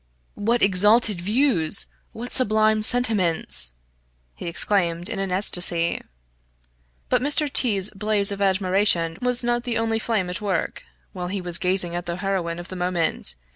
"What 0.33 0.63
exalted 0.63 1.21
views! 1.21 1.85
What 2.11 2.31
sublime 2.31 2.81
sentiments!" 2.81 3.71
he 4.33 4.47
exclaimed 4.47 5.07
in 5.07 5.19
an 5.19 5.31
ecstasy. 5.31 6.01
But 7.09 7.21
Mr. 7.21 7.53
T 7.53 7.79
's 7.79 7.91
blaze 7.91 8.31
of 8.31 8.41
admiration 8.41 9.19
was 9.21 9.43
not 9.43 9.61
the 9.63 9.77
only 9.77 9.99
flame 9.99 10.27
at 10.31 10.41
work, 10.41 10.81
while 11.13 11.27
he 11.27 11.39
was 11.39 11.59
gazing 11.59 11.93
at 11.95 12.07
the 12.07 12.15
heroine 12.15 12.57
of 12.57 12.69
the 12.69 12.75
moment. 12.75 13.35